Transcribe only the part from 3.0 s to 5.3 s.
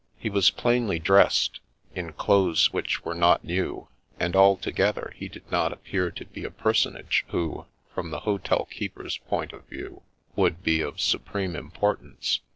were not new, and altogether he